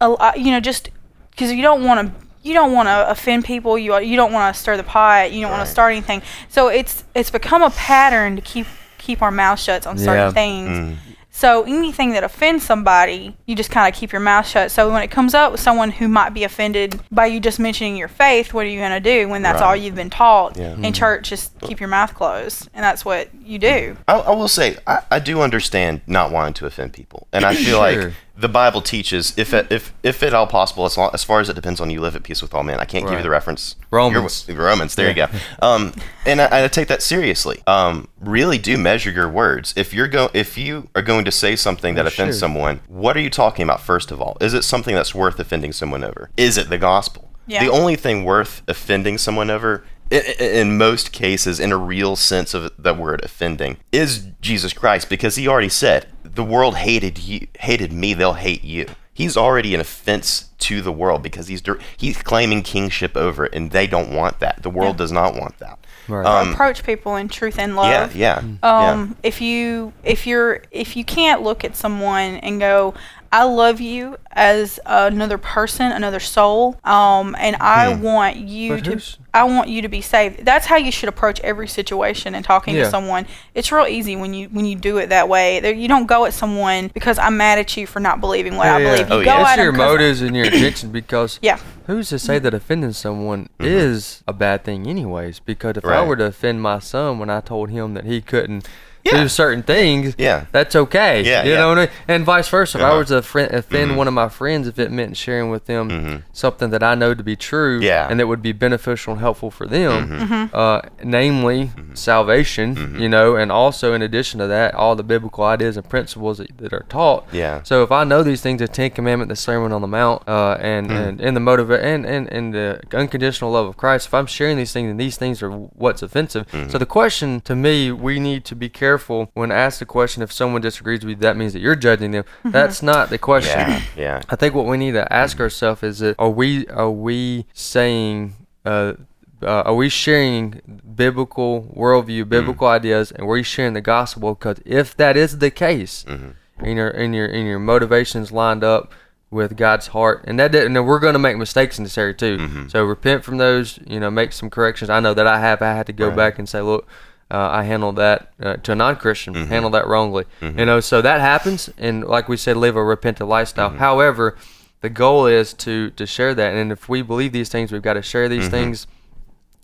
a, 0.00 0.08
lo- 0.10 0.30
you 0.36 0.50
know, 0.50 0.60
just 0.60 0.90
because 1.30 1.52
you 1.52 1.62
don't 1.62 1.84
want 1.84 2.06
to, 2.08 2.26
you 2.42 2.54
don't 2.54 2.72
want 2.72 2.88
to 2.88 3.10
offend 3.10 3.44
people. 3.44 3.78
You 3.78 3.98
you 4.00 4.16
don't 4.16 4.32
want 4.32 4.54
to 4.54 4.60
stir 4.60 4.76
the 4.76 4.82
pot. 4.84 5.32
You 5.32 5.40
don't 5.40 5.50
want 5.50 5.64
to 5.66 5.70
start 5.72 5.92
anything. 5.92 6.22
So 6.48 6.68
it's 6.68 7.04
it's 7.14 7.30
become 7.30 7.62
a 7.62 7.70
pattern 7.70 8.36
to 8.36 8.42
keep 8.42 8.66
keep 8.98 9.22
our 9.22 9.30
mouth 9.30 9.58
shut 9.58 9.86
on 9.86 9.96
certain 9.98 10.14
Yeah. 10.14 10.30
things. 10.32 10.68
Mm. 10.68 10.96
So 11.34 11.62
anything 11.64 12.10
that 12.10 12.22
offends 12.24 12.62
somebody, 12.62 13.34
you 13.46 13.56
just 13.56 13.70
kind 13.70 13.92
of 13.92 13.98
keep 13.98 14.12
your 14.12 14.20
mouth 14.20 14.46
shut. 14.46 14.70
So 14.70 14.92
when 14.92 15.02
it 15.02 15.10
comes 15.10 15.32
up 15.32 15.50
with 15.50 15.60
someone 15.62 15.90
who 15.90 16.06
might 16.06 16.34
be 16.34 16.44
offended 16.44 17.00
by 17.10 17.24
you 17.26 17.40
just 17.40 17.58
mentioning 17.58 17.96
your 17.96 18.06
faith, 18.08 18.52
what 18.52 18.66
are 18.66 18.68
you 18.68 18.78
going 18.78 18.92
to 18.92 19.00
do 19.00 19.28
when 19.30 19.40
that's 19.40 19.60
Right. 19.62 19.68
all 19.68 19.74
you've 19.74 19.94
been 19.94 20.10
taught 20.10 20.58
Yeah. 20.58 20.72
in 20.74 20.82
mm-hmm. 20.82 20.92
church? 20.92 21.30
Just 21.30 21.58
keep 21.60 21.80
your 21.80 21.88
mouth 21.88 22.14
closed, 22.14 22.68
and 22.74 22.84
that's 22.84 23.02
what 23.04 23.30
you 23.34 23.58
do. 23.58 23.96
I, 24.06 24.18
I 24.18 24.30
will 24.32 24.46
say 24.46 24.76
I, 24.86 25.00
I 25.10 25.18
do 25.20 25.40
understand 25.40 26.02
not 26.06 26.30
wanting 26.32 26.52
to 26.54 26.66
offend 26.66 26.92
people, 26.92 27.26
and 27.32 27.46
I 27.46 27.54
feel 27.54 27.82
Sure. 27.82 28.02
like 28.02 28.12
the 28.36 28.48
Bible 28.48 28.80
teaches 28.80 29.32
if 29.36 29.52
it, 29.52 29.66
if 29.70 29.92
if 30.02 30.22
at 30.22 30.32
all 30.34 30.46
possible, 30.46 30.84
as, 30.86 30.96
long, 30.96 31.10
as 31.12 31.22
far 31.22 31.40
as 31.40 31.48
it 31.48 31.54
depends 31.54 31.80
on 31.80 31.90
you, 31.90 32.00
live 32.00 32.16
at 32.16 32.22
peace 32.22 32.40
with 32.40 32.54
all 32.54 32.62
men. 32.62 32.80
I 32.80 32.84
can't 32.86 33.04
give 33.04 33.14
you 33.18 33.22
the 33.22 33.30
reference. 33.30 33.76
Romans. 33.90 34.46
You're- 34.48 34.64
Romans. 34.64 34.94
There 34.94 35.08
you 35.08 35.14
go. 35.14 35.26
Um, 35.60 35.92
and 36.26 36.40
I, 36.40 36.64
I 36.64 36.68
take 36.68 36.88
that 36.88 37.02
seriously. 37.02 37.62
Um, 37.66 38.08
really 38.20 38.58
do 38.58 38.78
measure 38.78 39.10
your 39.10 39.28
words. 39.28 39.74
If 39.76 39.92
you're 39.92 40.08
go 40.08 40.30
if 40.32 40.56
you 40.56 40.88
are 40.94 41.02
going 41.02 41.24
to 41.26 41.30
say 41.32 41.56
something 41.56 41.94
that 41.96 42.04
Oh, 42.04 42.08
offends 42.08 42.36
sure. 42.36 42.40
someone, 42.40 42.80
what 42.88 43.16
are 43.16 43.20
you 43.20 43.30
talking 43.30 43.64
about? 43.64 43.80
First 43.80 44.10
of 44.10 44.20
all, 44.20 44.36
is 44.40 44.54
it 44.54 44.64
something 44.64 44.94
that's 44.94 45.14
worth 45.14 45.38
offending 45.38 45.72
someone 45.72 46.02
over? 46.02 46.30
Is 46.36 46.56
it 46.56 46.68
the 46.70 46.78
gospel? 46.78 47.30
Yeah. 47.46 47.64
The 47.64 47.70
only 47.72 47.96
thing 47.96 48.24
worth 48.24 48.62
offending 48.68 49.18
someone 49.18 49.50
over, 49.50 49.84
i- 49.84 49.88
i- 49.88 49.91
in 50.12 50.76
most 50.76 51.12
cases, 51.12 51.58
in 51.58 51.72
a 51.72 51.76
real 51.76 52.16
sense 52.16 52.54
of 52.54 52.70
the 52.78 52.94
word 52.94 53.24
offending, 53.24 53.78
is 53.90 54.26
Jesus 54.40 54.72
Christ, 54.72 55.08
because 55.08 55.36
He 55.36 55.48
already 55.48 55.68
said, 55.68 56.06
"The 56.22 56.44
world 56.44 56.76
hated 56.76 57.18
you, 57.18 57.46
hated 57.58 57.92
me; 57.92 58.14
they'll 58.14 58.34
hate 58.34 58.64
you." 58.64 58.86
He's 59.14 59.36
already 59.36 59.74
an 59.74 59.80
offense 59.80 60.48
to 60.60 60.80
the 60.80 60.92
world 60.92 61.22
because 61.22 61.46
he's 61.48 61.62
he's 61.98 62.22
claiming 62.22 62.62
kingship 62.62 63.14
over 63.14 63.44
it, 63.44 63.54
and 63.54 63.70
they 63.70 63.86
don't 63.86 64.14
want 64.14 64.40
that. 64.40 64.62
The 64.62 64.70
world 64.70 64.96
does 64.96 65.12
not 65.12 65.34
want 65.34 65.58
that. 65.58 65.78
Right. 66.08 66.24
Um, 66.24 66.52
Approach 66.54 66.82
people 66.82 67.16
in 67.16 67.28
truth 67.28 67.58
and 67.58 67.76
love. 67.76 68.16
yeah, 68.16 68.42
um 68.62 69.16
if 69.22 69.40
you 69.40 69.92
if 70.02 70.26
you're 70.26 70.62
if 70.70 70.96
you 70.96 71.04
can't 71.04 71.42
look 71.42 71.62
at 71.62 71.76
someone 71.76 72.36
and 72.36 72.58
go 72.58 72.94
i 73.32 73.42
love 73.44 73.80
you 73.80 74.16
as 74.32 74.78
another 74.86 75.38
person 75.38 75.90
another 75.92 76.20
soul 76.20 76.76
um 76.84 77.34
and 77.38 77.56
i 77.60 77.92
Hmm. 77.94 78.02
want 78.02 78.36
you 78.36 78.74
But 78.76 78.84
to 78.84 78.90
who's- 78.92 79.18
i 79.34 79.42
want 79.44 79.68
you 79.68 79.82
to 79.82 79.88
be 79.88 80.00
saved 80.00 80.44
that's 80.44 80.66
how 80.66 80.76
you 80.76 80.92
should 80.92 81.08
approach 81.08 81.40
every 81.40 81.66
situation 81.66 82.34
and 82.34 82.44
talking 82.44 82.74
Yeah. 82.76 82.84
to 82.84 82.90
someone 82.90 83.26
it's 83.54 83.72
real 83.72 83.86
easy 83.86 84.14
when 84.16 84.32
you 84.34 84.48
when 84.48 84.64
you 84.66 84.76
do 84.76 84.98
it 84.98 85.08
that 85.08 85.28
way 85.28 85.60
there, 85.60 85.72
you 85.74 85.88
don't 85.88 86.06
go 86.06 86.24
at 86.26 86.34
someone 86.34 86.88
because 86.94 87.18
i'm 87.18 87.36
mad 87.36 87.58
at 87.58 87.76
you 87.76 87.86
for 87.86 88.00
not 88.00 88.20
believing 88.20 88.56
what 88.56 88.66
Yeah, 88.66 88.76
i 88.76 88.78
yeah. 88.80 88.90
believe 88.92 89.08
you 89.08 89.14
Oh, 89.16 89.24
go 89.24 89.30
yeah. 89.30 89.40
It's 89.40 89.50
at 89.50 89.58
'em 89.58 89.64
your 89.64 89.72
'cause- 89.72 89.78
motives 89.92 90.20
and 90.22 90.36
your 90.36 90.46
intention 90.52 90.90
because 90.92 91.38
yeah 91.42 91.58
who's 91.86 92.10
to 92.10 92.18
say 92.18 92.38
that 92.38 92.54
offending 92.54 92.92
someone 92.92 93.48
Mm-hmm. 93.58 93.64
is 93.66 94.22
a 94.28 94.32
bad 94.32 94.64
thing 94.64 94.86
anyways 94.86 95.40
because 95.40 95.76
if 95.78 95.84
i 95.84 96.02
were 96.04 96.16
to 96.16 96.24
offend 96.26 96.60
my 96.62 96.78
son 96.78 97.18
when 97.18 97.28
i 97.30 97.40
told 97.40 97.70
him 97.70 97.94
that 97.94 98.04
he 98.04 98.20
couldn't 98.20 98.68
Yeah. 99.04 99.22
do 99.22 99.28
certain 99.28 99.62
things 99.62 100.14
Yeah. 100.18 100.46
that's 100.52 100.76
okay 100.76 101.22
Yeah, 101.24 101.42
you 101.44 101.50
yeah. 101.52 101.56
know 101.58 101.68
what 101.70 101.78
I 101.78 101.80
mean? 101.82 101.90
and 102.08 102.24
vice 102.24 102.48
versa 102.48 102.78
if 102.78 102.84
i 102.84 102.88
Uh-huh. 102.88 102.98
were 102.98 103.04
to 103.04 103.16
offend, 103.18 103.52
offend 103.52 103.96
one 103.96 104.06
of 104.08 104.14
my 104.14 104.28
friends 104.28 104.68
if 104.68 104.78
it 104.78 104.90
meant 104.92 105.16
sharing 105.16 105.50
with 105.50 105.66
them 105.66 106.22
something 106.32 106.70
that 106.70 106.82
i 106.82 106.94
know 106.94 107.12
to 107.14 107.22
be 107.24 107.36
true 107.36 107.78
Mm-hmm. 107.78 107.82
Yeah. 107.84 108.06
and 108.10 108.20
that 108.20 108.26
would 108.28 108.42
be 108.42 108.52
beneficial 108.52 109.12
and 109.14 109.20
helpful 109.20 109.50
for 109.50 109.66
them 109.66 110.08
Mm-hmm. 110.08 110.54
uh, 110.54 110.80
namely 111.02 111.70
salvation 111.94 112.96
you 113.00 113.08
know 113.08 113.36
and 113.36 113.50
also 113.50 113.92
in 113.94 114.02
addition 114.02 114.38
to 114.40 114.46
that 114.46 114.74
all 114.74 114.94
the 114.96 115.02
biblical 115.02 115.44
ideas 115.44 115.76
and 115.76 115.88
principles 115.88 116.38
that, 116.38 116.56
that 116.58 116.72
are 116.72 116.84
taught 116.88 117.26
Yeah. 117.32 117.62
so 117.62 117.82
if 117.82 117.90
I 117.90 118.04
know 118.04 118.22
these 118.22 118.40
things, 118.42 118.58
the 118.60 118.68
Ten 118.68 118.90
Commandment, 118.90 119.28
the 119.28 119.36
Sermon 119.36 119.72
on 119.72 119.80
the 119.80 119.86
Mount, 119.88 120.22
uh, 120.28 120.56
and, 120.60 120.90
and 120.90 121.20
and 121.20 121.36
the 121.36 121.40
motive 121.40 121.70
and, 121.70 122.04
and 122.06 122.24
and 122.32 122.52
the 122.54 122.80
unconditional 122.92 123.50
love 123.50 123.66
of 123.66 123.76
Christ, 123.76 124.06
if 124.08 124.14
I'm 124.14 124.26
sharing 124.26 124.56
these 124.56 124.72
things 124.72 124.90
and 124.90 124.98
these 125.00 125.16
things 125.16 125.42
are 125.42 125.50
what's 125.50 126.02
offensive, 126.02 126.46
so 126.70 126.78
the 126.78 126.86
question 127.00 127.40
to 127.42 127.54
me, 127.54 127.90
we 127.92 128.18
need 128.20 128.44
to 128.46 128.54
be 128.54 128.68
careful 128.68 128.91
when 129.34 129.50
asked 129.52 129.78
the 129.78 129.86
question 129.86 130.22
if 130.22 130.32
someone 130.32 130.60
disagrees 130.62 131.00
with 131.04 131.10
you, 131.10 131.16
that 131.16 131.36
means 131.36 131.52
that 131.52 131.60
you're 131.60 131.76
judging 131.76 132.10
them. 132.12 132.24
That's 132.44 132.82
not 132.82 133.10
the 133.10 133.18
question. 133.18 133.58
yeah, 133.58 133.82
yeah. 133.96 134.22
I 134.28 134.36
think 134.36 134.54
what 134.54 134.66
we 134.66 134.76
need 134.76 134.92
to 134.92 135.12
ask 135.12 135.40
ourselves 135.40 135.82
is 135.82 135.98
that 136.00 136.16
are 136.18 136.30
we 136.30 136.66
are 136.68 136.90
we 136.90 137.46
saying 137.52 138.34
uh, 138.64 138.94
uh, 139.42 139.62
are 139.66 139.74
we 139.74 139.88
sharing 139.88 140.60
biblical 140.94 141.62
worldview, 141.76 142.28
biblical 142.28 142.68
ideas, 142.68 143.10
and 143.10 143.22
are 143.22 143.26
we 143.26 143.42
sharing 143.42 143.72
the 143.72 143.80
gospel? 143.80 144.34
Because 144.34 144.58
if 144.64 144.96
that 144.96 145.16
is 145.16 145.38
the 145.38 145.50
case, 145.50 146.04
and 146.06 146.34
your 146.58 146.88
and 146.90 147.14
your 147.14 147.26
and 147.26 147.46
your 147.46 147.58
motivations 147.58 148.30
lined 148.30 148.62
up 148.62 148.92
with 149.30 149.56
God's 149.56 149.88
heart, 149.88 150.24
and 150.28 150.38
that 150.38 150.52
didn't, 150.52 150.76
and 150.76 150.86
we're 150.86 151.00
going 151.00 151.14
to 151.14 151.18
make 151.18 151.36
mistakes 151.38 151.78
in 151.78 151.84
this 151.84 151.96
area 151.98 152.14
too. 152.14 152.68
So 152.68 152.84
repent 152.84 153.24
from 153.24 153.38
those. 153.38 153.78
You 153.86 153.98
know, 153.98 154.10
make 154.10 154.32
some 154.32 154.50
corrections. 154.50 154.90
I 154.90 155.00
know 155.00 155.14
that 155.14 155.26
I 155.26 155.40
have. 155.40 155.60
I 155.62 155.72
had 155.72 155.86
to 155.86 155.92
go 155.92 156.08
Right. 156.08 156.16
back 156.16 156.38
and 156.38 156.48
say, 156.48 156.60
look. 156.60 156.86
Uh, 157.32 157.48
I 157.60 157.62
handled 157.64 157.96
that 157.96 158.18
uh, 158.42 158.56
to 158.64 158.72
a 158.72 158.74
non-Christian, 158.74 159.34
handled 159.46 159.72
that 159.72 159.86
wrongly. 159.86 160.24
You 160.42 160.66
know, 160.66 160.80
so 160.80 161.00
that 161.00 161.20
happens, 161.20 161.70
and 161.78 162.04
like 162.04 162.28
we 162.28 162.36
said, 162.36 162.56
live 162.58 162.76
a 162.76 162.84
repentant 162.84 163.28
lifestyle. 163.28 163.70
However, 163.70 164.36
the 164.82 164.90
goal 164.90 165.26
is 165.26 165.54
to 165.64 165.90
to 165.90 166.04
share 166.06 166.34
that, 166.34 166.54
and 166.54 166.70
if 166.70 166.88
we 166.88 167.00
believe 167.02 167.32
these 167.32 167.48
things, 167.48 167.72
we've 167.72 167.80
got 167.90 167.94
to 167.94 168.02
share 168.02 168.28
these 168.28 168.48
things, 168.48 168.86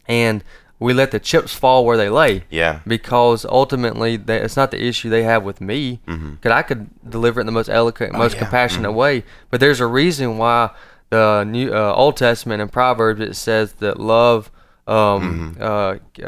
and 0.08 0.42
we 0.80 0.94
let 0.94 1.10
the 1.10 1.18
chips 1.18 1.52
fall 1.52 1.84
where 1.84 1.96
they 1.96 2.08
lay. 2.08 2.44
Yeah. 2.50 2.80
Because 2.86 3.44
ultimately, 3.44 4.16
they, 4.16 4.38
it's 4.40 4.56
not 4.56 4.70
the 4.70 4.80
issue 4.82 5.10
they 5.10 5.24
have 5.24 5.42
with 5.42 5.60
me. 5.60 6.00
Because 6.06 6.52
I 6.52 6.62
could 6.62 6.88
deliver 7.10 7.40
it 7.40 7.42
in 7.42 7.46
the 7.46 7.52
most 7.52 7.68
eloquent, 7.68 8.12
most 8.12 8.18
Mm-hmm. 8.18 8.34
Oh, 8.34 8.36
yeah. 8.36 8.38
compassionate 8.44 8.92
way. 8.94 9.24
But 9.50 9.58
there's 9.60 9.80
a 9.80 9.86
reason 9.86 10.38
why 10.38 10.70
the 11.10 11.42
new 11.44 11.74
uh, 11.74 11.92
Old 11.94 12.16
Testament 12.16 12.62
and 12.62 12.70
Proverbs 12.72 13.20
it 13.20 13.34
says 13.34 13.72
that 13.74 13.98
love. 13.98 14.50
Um, 14.88 15.54
Mm-hmm. 15.58 15.62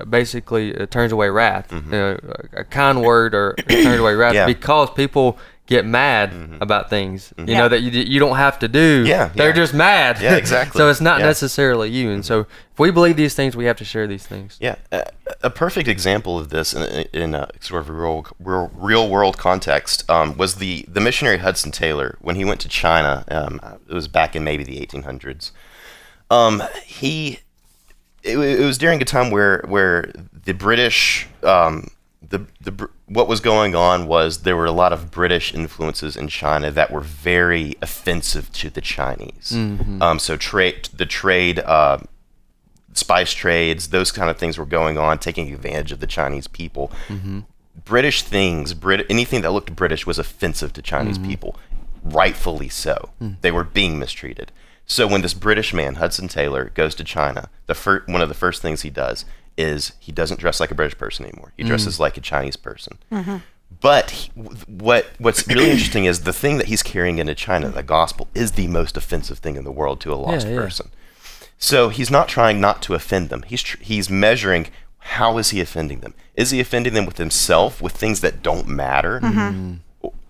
uh, 0.00 0.04
basically 0.04 0.76
uh, 0.76 0.86
turns 0.86 1.12
away 1.12 1.30
wrath. 1.30 1.72
Uh, 1.72 2.16
a 2.52 2.64
kind 2.64 3.00
word 3.02 3.34
or 3.34 3.54
turns 3.68 3.98
away 4.00 4.14
wrath 4.14 4.34
Yeah. 4.34 4.42
Mm-hmm. 4.42 4.52
because 4.60 4.90
people 4.90 5.38
get 5.66 5.86
mad 5.86 6.32
about 6.60 6.90
things. 6.90 7.32
You 7.38 7.44
Yeah. 7.46 7.58
know 7.60 7.68
that 7.68 7.80
you 7.80 7.90
you 7.92 8.18
don't 8.20 8.36
have 8.36 8.58
to 8.58 8.68
do. 8.68 9.04
Yeah, 9.06 9.30
they're 9.34 9.50
yeah. 9.50 9.54
just 9.54 9.72
mad. 9.72 10.20
Yeah, 10.20 10.34
exactly. 10.36 10.78
so 10.80 10.90
it's 10.90 11.00
not 11.00 11.20
necessarily 11.20 11.88
you. 11.88 12.10
And 12.10 12.24
so 12.24 12.40
if 12.72 12.78
we 12.78 12.90
believe 12.90 13.16
these 13.16 13.34
things, 13.36 13.56
we 13.56 13.66
have 13.66 13.76
to 13.76 13.84
share 13.84 14.06
these 14.08 14.26
things. 14.26 14.58
Yeah, 14.60 14.74
a, 14.92 15.04
a 15.44 15.50
perfect 15.50 15.86
example 15.88 16.38
of 16.38 16.48
this 16.50 16.74
in, 16.74 16.82
in 17.12 17.34
a 17.36 17.48
sort 17.60 17.82
of 17.82 17.88
a 17.88 17.92
real, 17.92 18.26
real, 18.40 18.70
real 18.74 19.08
world 19.08 19.38
context 19.38 20.10
um, 20.10 20.36
was 20.36 20.56
the, 20.56 20.84
the 20.88 21.00
missionary 21.00 21.38
Hudson 21.38 21.70
Taylor 21.70 22.18
when 22.20 22.34
he 22.36 22.44
went 22.44 22.60
to 22.62 22.68
China. 22.68 23.24
Um, 23.30 23.60
it 23.88 23.94
was 23.94 24.08
back 24.08 24.34
in 24.36 24.42
maybe 24.42 24.64
the 24.64 24.84
1800s. 24.84 25.52
Um, 26.30 26.62
he 26.84 27.38
it, 28.22 28.38
it 28.38 28.64
was 28.64 28.78
during 28.78 29.00
a 29.02 29.04
time 29.04 29.30
where 29.30 29.62
where 29.66 30.12
the 30.44 30.52
British 30.52 31.26
um, 31.42 31.88
the 32.28 32.46
the 32.60 32.88
what 33.06 33.26
was 33.28 33.40
going 33.40 33.74
on 33.74 34.06
was 34.06 34.42
there 34.42 34.56
were 34.56 34.66
a 34.66 34.72
lot 34.72 34.92
of 34.92 35.10
British 35.10 35.52
influences 35.54 36.16
in 36.16 36.28
China 36.28 36.70
that 36.70 36.90
were 36.90 37.00
very 37.00 37.74
offensive 37.82 38.52
to 38.52 38.70
the 38.70 38.80
Chinese. 38.80 39.52
Um, 40.02 40.18
so 40.18 40.36
trade 40.36 40.88
the 40.96 41.06
trade. 41.06 41.58
Uh, 41.60 41.98
spice 42.92 43.32
trades, 43.32 43.88
those 43.90 44.10
kind 44.10 44.28
of 44.28 44.36
things 44.36 44.58
were 44.58 44.66
going 44.66 44.98
on, 44.98 45.16
taking 45.18 45.52
advantage 45.54 45.92
of 45.92 46.00
the 46.00 46.06
Chinese 46.08 46.48
people. 46.48 46.90
British 47.84 48.22
things, 48.22 48.74
Brit- 48.74 49.06
anything 49.08 49.42
that 49.42 49.52
looked 49.52 49.74
British 49.76 50.06
was 50.06 50.18
offensive 50.18 50.72
to 50.74 50.82
Chinese 50.82 51.16
people, 51.18 51.56
rightfully 52.02 52.68
so. 52.68 53.10
They 53.42 53.52
were 53.52 53.62
being 53.64 53.98
mistreated. 53.98 54.50
So 54.90 55.06
when 55.06 55.22
this 55.22 55.34
British 55.34 55.72
man, 55.72 55.94
Hudson 55.94 56.26
Taylor, 56.26 56.72
goes 56.74 56.96
to 56.96 57.04
China, 57.04 57.48
the 57.66 57.76
fir- 57.76 58.02
one 58.06 58.20
of 58.20 58.28
the 58.28 58.34
first 58.34 58.60
things 58.60 58.82
he 58.82 58.90
does 58.90 59.24
is 59.56 59.92
he 60.00 60.10
doesn't 60.10 60.40
dress 60.40 60.58
like 60.58 60.72
a 60.72 60.74
British 60.74 60.98
person 60.98 61.24
anymore. 61.24 61.52
He 61.56 61.62
mm. 61.62 61.68
dresses 61.68 62.00
like 62.00 62.16
a 62.16 62.20
Chinese 62.20 62.56
person. 62.56 62.98
Mm-hmm. 63.12 63.36
But 63.80 64.10
he, 64.10 64.30
what 64.66 65.06
what's 65.18 65.46
really 65.46 65.70
interesting 65.70 66.06
is 66.06 66.22
the 66.22 66.32
thing 66.32 66.58
that 66.58 66.66
he's 66.66 66.82
carrying 66.82 67.18
into 67.18 67.36
China, 67.36 67.68
the 67.68 67.84
gospel, 67.84 68.26
is 68.34 68.52
the 68.52 68.66
most 68.66 68.96
offensive 68.96 69.38
thing 69.38 69.54
in 69.54 69.62
the 69.62 69.70
world 69.70 70.00
to 70.00 70.12
a 70.12 70.16
lost 70.16 70.48
Yeah, 70.48 70.54
yeah. 70.54 70.60
person. 70.60 70.90
So 71.56 71.90
he's 71.90 72.10
not 72.10 72.26
trying 72.26 72.60
not 72.60 72.82
to 72.82 72.94
offend 72.94 73.28
them. 73.28 73.42
He's 73.42 73.62
tr- 73.62 73.80
he's 73.80 74.10
measuring 74.10 74.66
how 74.98 75.38
is 75.38 75.50
he 75.50 75.60
offending 75.60 76.00
them? 76.00 76.14
Is 76.34 76.50
he 76.50 76.58
offending 76.58 76.94
them 76.94 77.06
with 77.06 77.18
himself, 77.18 77.80
with 77.80 77.92
things 77.92 78.22
that 78.22 78.42
don't 78.42 78.66
matter, 78.66 79.20
mm-hmm. 79.20 79.74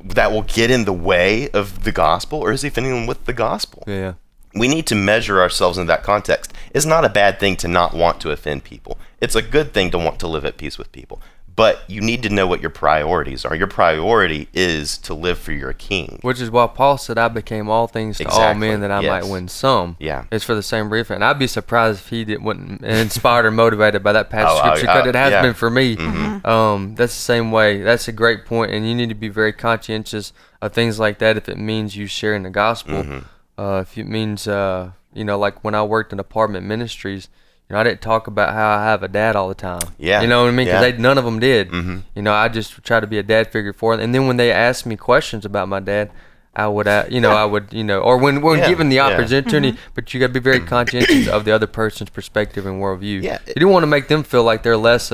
that 0.05 0.33
will 0.33 0.43
get 0.43 0.71
in 0.71 0.85
the 0.85 0.93
way 0.93 1.49
of 1.53 1.85
the 1.85 1.93
gospel, 1.93 2.41
or 2.41 2.53
is 2.53 2.61
he 2.61 2.69
offending 2.69 2.93
them 2.93 3.07
with 3.07 3.25
the 3.25 3.33
gospel? 3.33 3.85
Yeah. 3.87 4.15
We 4.55 4.67
need 4.69 4.87
to 4.89 4.95
measure 4.95 5.41
ourselves 5.41 5.79
in 5.79 5.87
that 5.87 6.03
context. 6.03 6.53
It's 6.75 6.87
not 6.87 7.05
a 7.05 7.09
bad 7.09 7.39
thing 7.39 7.57
to 7.59 7.69
not 7.69 7.95
want 7.95 8.21
to 8.23 8.31
offend 8.31 8.65
people. 8.65 8.99
It's 9.21 9.37
a 9.37 9.43
good 9.43 9.73
thing 9.73 9.91
to 9.93 9.99
want 9.99 10.19
to 10.21 10.27
live 10.29 10.45
at 10.45 10.57
peace 10.57 10.77
with 10.79 10.91
people. 10.93 11.21
But 11.57 11.83
you 11.89 12.01
need 12.01 12.23
to 12.23 12.31
know 12.31 12.47
what 12.47 12.63
your 12.63 12.71
priorities 12.71 13.45
are. 13.45 13.55
Your 13.55 13.67
priority 13.67 14.49
is 14.55 14.97
to 14.99 15.13
live 15.13 15.37
for 15.39 15.53
your 15.53 15.75
king. 15.75 16.19
Which 16.23 16.41
is 16.41 16.51
why 16.51 16.67
Paul 16.69 16.97
said, 16.97 17.19
"I 17.19 17.29
became 17.29 17.69
all 17.69 17.87
things 17.87 18.17
to 18.19 18.29
all 18.29 18.55
men 18.55 18.81
that 18.81 18.91
I 18.91 19.01
yes. 19.01 19.11
might 19.25 19.31
win 19.31 19.47
some." 19.49 19.97
Yeah. 20.01 20.25
it's 20.33 20.45
for 20.45 20.55
the 20.55 20.63
same 20.63 20.91
reason. 20.91 21.17
And 21.17 21.25
I'd 21.25 21.39
be 21.39 21.49
surprised 21.49 22.01
if 22.01 22.09
he 22.09 22.25
didn't 22.25 22.45
wasn't 22.45 22.83
inspired 22.83 23.45
or 23.45 23.51
motivated 23.51 24.03
by 24.03 24.13
that 24.13 24.31
passage 24.31 24.49
Oh, 24.49 24.59
of 24.61 24.65
I- 24.65 24.77
scripture 24.79 24.87
because 24.87 25.07
I- 25.07 25.09
it 25.11 25.15
has 25.17 25.31
yeah. 25.33 25.37
Mm-hmm. 25.39 25.47
been 25.49 25.55
for 25.55 25.71
me. 25.71 25.97
Um, 26.45 26.95
that's 26.95 27.15
the 27.15 27.21
same 27.23 27.51
way. 27.53 27.83
That's 27.83 28.09
a 28.09 28.13
great 28.13 28.47
point, 28.47 28.71
and 28.73 28.89
you 28.89 28.95
need 28.95 29.11
to 29.11 29.15
be 29.15 29.29
very 29.29 29.53
conscientious 29.53 30.33
of 30.63 30.73
things 30.73 30.99
like 30.99 31.19
that. 31.19 31.37
If 31.37 31.49
it 31.49 31.59
means 31.59 31.95
you 31.95 32.07
sharing 32.07 32.43
the 32.45 32.51
gospel, 32.51 33.03
Mm-hmm. 33.03 33.19
Uh, 33.63 33.81
if 33.85 33.97
it 33.99 34.07
means 34.07 34.49
uh, 34.49 34.91
you 35.13 35.25
know, 35.25 35.39
like 35.39 35.63
when 35.65 35.75
I 35.75 35.83
worked 35.83 36.13
in 36.13 36.19
apartment 36.21 36.67
ministries. 36.67 37.29
You 37.69 37.75
know, 37.75 37.81
I 37.83 37.85
didn't 37.85 38.01
talk 38.01 38.27
about 38.27 38.53
how 38.53 38.69
I 38.79 38.85
have 38.91 39.05
a 39.05 39.09
dad 39.21 39.37
all 39.37 39.47
the 39.47 39.55
time. 39.55 39.95
Yeah, 39.97 40.23
You 40.23 40.27
know 40.27 40.43
what 40.43 40.49
I 40.49 40.51
mean? 40.51 40.67
Because 40.67 40.83
yeah. 40.83 40.91
they 40.91 40.99
none 40.99 41.19
of 41.19 41.25
them 41.25 41.39
did. 41.39 41.71
Mm-hmm. 41.71 41.99
You 42.17 42.23
know, 42.23 42.35
I 42.35 42.49
just 42.49 42.83
try 42.83 42.99
to 42.99 43.07
be 43.07 43.17
a 43.17 43.23
dad 43.23 43.53
figure 43.53 43.73
for 43.73 43.95
them. 43.95 44.03
And 44.05 44.13
then 44.13 44.27
when 44.27 44.39
they 44.39 44.51
asked 44.51 44.87
me 44.87 44.97
questions 44.97 45.45
about 45.45 45.69
my 45.69 45.79
dad, 45.79 46.11
I 46.53 46.67
would, 46.67 46.89
uh, 46.89 47.05
you 47.09 47.21
know, 47.21 47.31
I 47.31 47.45
would, 47.45 47.73
you 47.73 47.85
know, 47.85 48.01
or 48.01 48.19
when 48.19 48.43
when 48.43 48.59
Yeah, 48.59 48.69
given 48.69 48.89
the 48.89 48.97
yeah. 48.97 49.07
opportunity, 49.07 49.79
but 49.95 50.13
you 50.13 50.19
got 50.19 50.27
to 50.27 50.33
be 50.33 50.41
very 50.41 50.59
conscientious 50.59 51.29
of 51.29 51.45
the 51.45 51.53
other 51.53 51.69
person's 51.69 52.11
perspective 52.11 52.67
and 52.67 52.83
worldview. 52.83 53.23
Yeah. 53.23 53.39
you 53.47 53.61
don't 53.63 53.71
want 53.71 53.85
to 53.85 53.93
make 53.97 54.09
them 54.09 54.25
feel 54.25 54.43
like 54.43 54.65
they're 54.65 54.77
less 54.91 55.13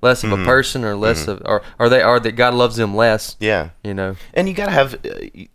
less 0.00 0.22
Mm-hmm. 0.22 0.32
of 0.32 0.40
a 0.40 0.44
person 0.44 0.84
or 0.84 0.94
less 0.96 1.26
of, 1.28 1.42
or 1.44 1.62
are 1.78 1.88
they 1.88 2.02
are 2.02 2.20
that 2.20 2.32
God 2.32 2.54
loves 2.54 2.76
them 2.76 2.94
less. 2.94 3.36
Yeah. 3.40 3.70
You 3.82 3.94
know. 3.94 4.16
And 4.34 4.48
you 4.48 4.54
got 4.54 4.66
to 4.66 4.72
have 4.72 4.94
uh, 4.94 5.08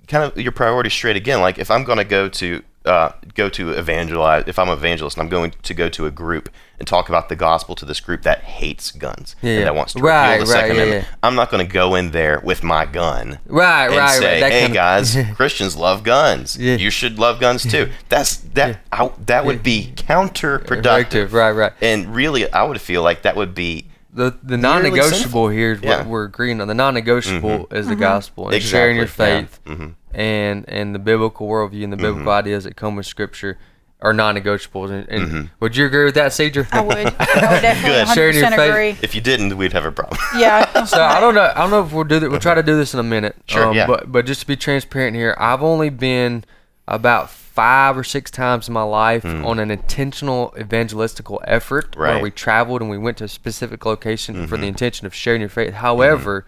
kind 0.08 0.24
of 0.24 0.38
your 0.38 0.52
priorities 0.52 0.94
straight 0.94 1.16
again. 1.16 1.40
Like 1.42 1.58
if 1.58 1.72
I'm 1.72 1.84
going 1.84 1.98
to 2.00 2.04
go 2.06 2.28
to 2.30 2.62
uh, 2.86 3.14
go 3.36 3.48
to 3.48 3.70
evangelize, 3.72 4.44
if 4.48 4.60
I'm 4.60 4.68
an 4.68 4.78
evangelist 4.78 5.16
and 5.16 5.24
I'm 5.24 5.30
going 5.30 5.54
to 5.64 5.74
go 5.74 5.88
to 5.88 6.06
a 6.06 6.12
group 6.12 6.50
and 6.80 6.86
talk 6.86 7.08
about 7.08 7.30
the 7.30 7.36
gospel 7.38 7.76
to 7.76 7.86
this 7.86 8.02
group 8.02 8.24
that 8.24 8.40
hates 8.42 8.92
guns 8.92 9.38
Yeah, 9.42 9.52
and 9.60 9.68
that 9.68 9.76
wants 9.76 9.94
to 9.94 10.02
Right, 10.02 10.34
repeal 10.34 10.48
the 10.48 10.52
right, 10.52 10.60
Second 10.60 10.76
yeah, 10.76 10.82
Amendment, 10.84 11.08
yeah. 11.10 11.16
I'm 11.24 11.36
not 11.36 11.50
going 11.50 11.66
to 11.66 11.72
go 11.72 11.96
in 11.96 12.12
there 12.12 12.42
with 12.44 12.62
my 12.62 12.86
gun 12.86 13.40
Right, 13.46 13.86
and 13.88 13.96
right, 13.96 14.20
say, 14.20 14.42
right. 14.42 14.50
That 14.50 14.52
"Hey 14.52 14.74
guys, 14.74 15.16
Christians 15.36 15.78
love 15.78 16.04
guns. 16.04 16.58
Yeah. 16.58 16.76
You 16.76 16.90
should 16.90 17.18
love 17.18 17.40
guns 17.40 17.64
too." 17.64 17.90
That's 18.10 18.36
that. 18.56 18.80
I, 18.92 19.10
that 19.28 19.46
would 19.46 19.64
be 19.64 19.94
counterproductive. 19.96 21.32
Right, 21.32 21.52
right. 21.52 21.72
And 21.82 22.14
really, 22.14 22.52
I 22.52 22.64
would 22.64 22.82
feel 22.82 23.02
like 23.02 23.22
that 23.22 23.36
would 23.36 23.56
be 23.56 23.88
The 24.14 24.36
the 24.44 24.58
non-negotiable 24.58 25.18
sinful. 25.18 25.48
here 25.50 25.72
is 25.74 25.82
Yeah. 25.82 25.98
what 26.00 26.08
we're 26.08 26.24
agreeing 26.26 26.62
on. 26.62 26.68
The 26.68 26.74
non-negotiable 26.76 27.68
is 27.72 27.88
the 27.88 27.96
gospel 27.96 28.46
and 28.46 28.56
Exactly, 28.56 28.78
sharing 28.78 28.96
your 28.98 29.06
yeah. 29.06 29.12
faith 29.12 29.60
Mhm. 29.66 29.94
and 30.14 30.66
and 30.68 30.94
the 30.94 31.00
biblical 31.00 31.48
worldview 31.48 31.84
and 31.84 31.92
the 31.92 31.98
biblical 31.98 32.32
ideas 32.32 32.64
that 32.66 32.76
come 32.76 32.96
with 32.96 33.06
Scripture 33.08 33.58
are 34.02 34.14
non-negotiables. 34.14 34.92
And, 34.92 35.08
and 35.10 35.50
would 35.62 35.78
you 35.78 35.86
agree 35.86 36.04
with 36.04 36.16
that, 36.16 36.34
Cedar? 36.34 36.68
I 36.74 36.82
would. 36.82 36.98
I 36.98 37.02
would 37.04 37.12
definitely 37.62 37.90
Good. 37.90 38.08
Sharing 38.10 38.36
your 38.36 38.50
faith. 38.52 38.70
agree. 38.70 38.98
if 39.02 39.16
you 39.16 39.22
didn't, 39.22 39.56
we'd 39.58 39.72
have 39.74 39.86
a 39.86 39.92
problem. 39.92 40.20
Yeah. 40.38 40.86
So 40.86 41.02
I 41.02 41.20
don't 41.22 41.34
know. 41.34 41.52
I 41.56 41.62
don't 41.62 41.72
know 41.72 41.84
if 41.86 41.92
we'll 41.94 42.04
do 42.04 42.20
that. 42.20 42.30
We'll 42.30 42.40
try 42.42 42.54
to 42.54 42.62
do 42.64 42.76
this 42.76 42.94
in 42.94 43.00
a 43.00 43.04
minute. 43.04 43.36
Um, 43.38 43.44
Sure, 43.48 43.74
yeah. 43.74 43.88
But 43.88 44.12
but 44.12 44.26
just 44.26 44.42
to 44.42 44.48
be 44.48 44.56
transparent 44.58 45.16
here, 45.16 45.36
I've 45.40 45.64
only 45.64 45.90
been 45.90 46.44
about 46.88 47.30
five 47.54 47.96
or 47.98 48.04
six 48.04 48.32
times 48.32 48.68
in 48.68 48.74
my 48.74 48.82
life 48.84 49.24
on 49.26 49.60
an 49.60 49.70
intentional 49.70 50.54
evangelistical 50.58 51.40
effort 51.46 51.96
where. 51.96 52.08
Right. 52.08 52.14
Mm-hmm. 52.16 52.24
we 52.24 52.32
traveled 52.32 52.82
and 52.82 52.90
we 52.90 52.98
went 52.98 53.18
to 53.20 53.26
a 53.26 53.28
specific 53.28 53.86
location 53.86 54.48
for 54.48 54.58
the 54.58 54.68
intention 54.68 55.06
of 55.08 55.14
sharing 55.14 55.42
your 55.42 55.50
faith. 55.50 55.74
However, 55.74 56.46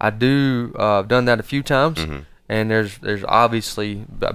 I 0.00 0.10
do 0.10 0.74
uh, 0.78 1.00
I've 1.00 1.08
done 1.08 1.24
that 1.26 1.38
a 1.40 1.42
few 1.42 1.62
times, 1.62 1.98
Mm-hmm. 1.98 2.20
and 2.48 2.70
there's 2.70 2.98
there's 2.98 3.24
obviously 3.24 4.06
b- 4.18 4.26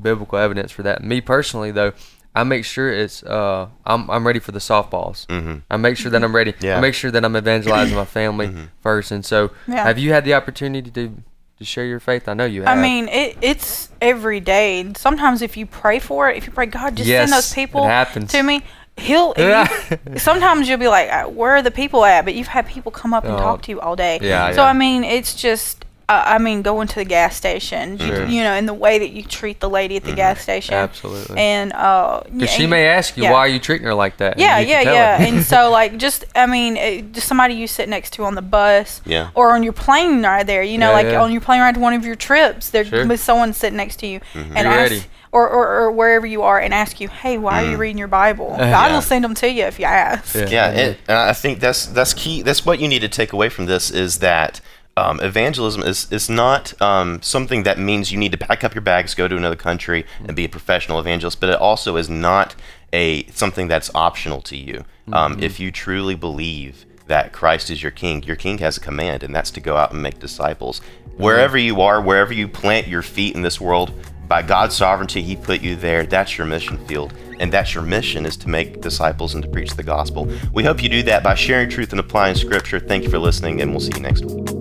biblical 0.00 0.38
evidence 0.38 0.72
for 0.72 0.82
that. 0.84 1.02
Me 1.04 1.20
personally, 1.20 1.70
though. 1.70 1.92
I 2.34 2.44
make 2.44 2.64
sure 2.64 2.90
it's 2.90 3.22
uh 3.24 3.68
I'm 3.84 4.10
I'm 4.10 4.26
ready 4.26 4.38
for 4.38 4.52
the 4.52 4.58
softballs. 4.58 5.26
Mm-hmm. 5.26 5.56
I 5.70 5.76
make 5.76 5.98
sure 5.98 6.10
that 6.10 6.24
I'm 6.24 6.34
ready. 6.34 6.54
Yeah. 6.60 6.78
I 6.78 6.80
make 6.80 6.94
sure 6.94 7.10
that 7.10 7.22
I'm 7.26 7.36
evangelizing 7.36 7.94
my 7.94 8.04
family 8.20 8.54
first. 8.80 9.10
And 9.10 9.22
so, 9.22 9.50
Yeah. 9.68 9.84
have 9.84 9.98
you 9.98 10.12
had 10.14 10.24
the 10.24 10.32
opportunity 10.32 10.90
to 10.92 11.22
to 11.62 11.66
share 11.66 11.84
your 11.86 12.00
faith? 12.00 12.28
I 12.28 12.34
know 12.34 12.44
you 12.44 12.62
have. 12.62 12.76
I 12.76 12.80
mean, 12.80 13.08
it, 13.08 13.36
it's 13.40 13.88
every 14.00 14.40
day. 14.40 14.92
Sometimes 14.96 15.42
if 15.42 15.56
you 15.56 15.66
pray 15.66 15.98
for 15.98 16.30
it, 16.30 16.36
if 16.36 16.46
you 16.46 16.52
pray, 16.52 16.66
God, 16.66 16.96
just 16.96 17.08
send 17.08 17.32
those 17.32 17.52
people 17.52 17.82
to 17.84 18.42
me. 18.42 18.62
He'll. 18.96 19.32
Yeah. 19.38 19.68
you- 20.10 20.18
sometimes 20.18 20.68
you'll 20.68 20.78
be 20.78 20.88
like, 20.88 21.08
"Uh, 21.10 21.24
"Where 21.24 21.52
are 21.56 21.62
the 21.62 21.70
people 21.70 22.04
at?" 22.04 22.24
But 22.26 22.34
you've 22.34 22.48
had 22.48 22.66
people 22.66 22.92
come 22.92 23.14
up 23.14 23.24
and 23.24 23.34
Oh. 23.34 23.38
talk 23.38 23.62
to 23.62 23.70
you 23.72 23.80
all 23.80 23.96
day. 23.96 24.18
Yeah, 24.20 24.50
So 24.52 24.62
yeah. 24.62 24.68
I 24.68 24.72
mean, 24.74 25.02
it's 25.04 25.34
just. 25.34 25.81
Uh, 26.08 26.22
I 26.26 26.38
mean, 26.38 26.62
going 26.62 26.88
to 26.88 26.94
the 26.96 27.04
gas 27.04 27.36
station, 27.36 27.92
you- 27.98 28.06
Sure. 28.06 28.26
you 28.26 28.42
know, 28.42 28.52
and 28.52 28.68
the 28.68 28.74
way 28.74 28.98
that 28.98 29.10
you 29.10 29.22
treat 29.22 29.60
the 29.60 29.70
lady 29.70 29.96
at 29.96 30.04
the 30.04 30.12
gas 30.12 30.40
station. 30.42 30.74
Absolutely. 30.74 31.38
And 31.38 31.72
uh, 31.72 32.20
because 32.24 32.40
yeah, 32.40 32.46
she 32.48 32.62
and- 32.64 32.70
may 32.70 32.86
ask 32.86 33.16
you, 33.16 33.22
yeah. 33.22 33.32
why 33.32 33.38
are 33.38 33.48
you 33.48 33.58
treating 33.60 33.86
her 33.86 33.94
like 33.94 34.16
that? 34.18 34.38
Yeah, 34.38 34.58
yeah, 34.58 34.80
yeah. 34.82 35.22
and 35.22 35.42
so, 35.42 35.70
like, 35.78 35.96
just 35.98 36.24
I 36.34 36.46
mean, 36.46 36.76
it, 36.76 37.12
just 37.12 37.28
somebody 37.28 37.54
you 37.54 37.66
sit 37.66 37.88
next 37.88 38.12
to 38.14 38.24
on 38.24 38.34
the 38.34 38.42
bus, 38.42 39.00
Yeah. 39.06 39.30
or 39.34 39.54
on 39.54 39.62
your 39.62 39.72
plane 39.72 40.22
ride 40.22 40.46
there. 40.46 40.62
You 40.62 40.76
know, 40.78 40.88
Yeah, 40.90 40.94
like 40.96 41.06
yeah. 41.06 41.22
on 41.22 41.30
your 41.32 41.40
plane 41.40 41.60
ride 41.60 41.74
to 41.76 41.80
one 41.80 41.94
of 41.94 42.04
your 42.04 42.16
trips, 42.16 42.70
there's 42.70 42.88
Sure. 42.88 43.16
someone 43.16 43.52
sitting 43.52 43.76
next 43.76 43.96
to 44.00 44.06
you, 44.06 44.20
Mm-hmm. 44.34 44.56
and 44.56 44.66
ask, 44.68 45.08
or, 45.30 45.48
or 45.48 45.66
or 45.84 45.90
wherever 45.92 46.26
you 46.26 46.42
are, 46.42 46.60
and 46.60 46.74
ask 46.74 47.00
you, 47.00 47.08
hey, 47.08 47.38
why 47.38 47.64
are 47.64 47.70
you 47.70 47.76
reading 47.78 47.96
your 47.96 48.08
Bible? 48.08 48.48
God 48.58 48.58
Mm. 48.58 48.70
Yeah. 48.70 48.92
will 48.94 49.02
send 49.02 49.24
them 49.24 49.34
to 49.36 49.50
you 49.50 49.64
if 49.64 49.78
you 49.78 49.86
ask. 49.86 50.34
Yeah. 50.34 50.48
yeah, 50.50 50.66
and, 50.70 50.96
and 51.08 51.16
I 51.16 51.32
think 51.32 51.60
that's 51.60 51.86
that's 51.86 52.12
key. 52.12 52.42
That's 52.42 52.66
what 52.66 52.80
you 52.80 52.88
need 52.88 53.00
to 53.00 53.08
take 53.08 53.32
away 53.32 53.48
from 53.48 53.64
this 53.66 53.90
is 53.90 54.18
that 54.18 54.60
um, 54.96 55.20
evangelism 55.20 55.82
is 55.82 56.10
is 56.12 56.28
not 56.28 56.80
um, 56.82 57.22
something 57.22 57.62
that 57.62 57.78
means 57.78 58.12
you 58.12 58.18
need 58.18 58.32
to 58.32 58.38
pack 58.38 58.62
up 58.64 58.74
your 58.74 58.82
bags, 58.82 59.14
go 59.14 59.28
to 59.28 59.36
another 59.36 59.56
country, 59.56 60.04
and 60.24 60.36
be 60.36 60.44
a 60.44 60.48
professional 60.48 60.98
evangelist. 60.98 61.40
But 61.40 61.50
it 61.50 61.56
also 61.56 61.96
is 61.96 62.08
not 62.08 62.54
a 62.92 63.24
something 63.26 63.68
that's 63.68 63.90
optional 63.94 64.42
to 64.42 64.56
you. 64.56 64.84
Um, 65.12 65.42
If 65.42 65.58
you 65.58 65.72
truly 65.72 66.14
believe 66.14 66.84
that 67.06 67.32
Christ 67.32 67.70
is 67.70 67.82
your 67.82 67.90
King, 67.90 68.22
your 68.22 68.36
King 68.36 68.58
has 68.58 68.76
a 68.76 68.80
command, 68.80 69.22
and 69.22 69.34
that's 69.34 69.50
to 69.52 69.60
go 69.60 69.76
out 69.76 69.92
and 69.92 70.02
make 70.02 70.18
disciples. 70.18 70.80
Wherever 71.16 71.58
you 71.58 71.80
are, 71.80 72.00
wherever 72.00 72.32
you 72.32 72.48
plant 72.48 72.86
your 72.86 73.02
feet 73.02 73.34
in 73.34 73.42
this 73.42 73.60
world, 73.60 73.92
by 74.28 74.40
God's 74.40 74.76
sovereignty, 74.76 75.20
He 75.20 75.36
put 75.36 75.60
you 75.60 75.76
there. 75.76 76.06
That's 76.06 76.38
your 76.38 76.46
mission 76.46 76.78
field. 76.86 77.12
And 77.38 77.52
that's 77.52 77.74
your 77.74 77.82
mission 77.82 78.24
is 78.24 78.36
to 78.38 78.48
make 78.48 78.80
disciples 78.80 79.34
and 79.34 79.42
to 79.42 79.50
preach 79.50 79.74
the 79.74 79.82
gospel. 79.82 80.30
We 80.54 80.64
hope 80.64 80.82
you 80.82 80.88
do 80.88 81.02
that 81.02 81.22
by 81.22 81.34
sharing 81.34 81.68
truth 81.68 81.90
and 81.90 82.00
applying 82.00 82.36
scripture. 82.36 82.78
Thank 82.78 83.04
you 83.04 83.10
for 83.10 83.18
listening, 83.18 83.60
and 83.60 83.72
we'll 83.72 83.80
see 83.80 83.92
you 83.94 84.00
next 84.00 84.24
week. 84.24 84.51